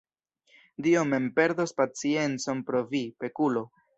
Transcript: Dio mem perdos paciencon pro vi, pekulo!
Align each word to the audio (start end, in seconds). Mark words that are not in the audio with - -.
Dio 0.85 1.03
mem 1.09 1.27
perdos 1.37 1.75
paciencon 1.81 2.65
pro 2.71 2.83
vi, 2.95 3.05
pekulo! 3.25 3.63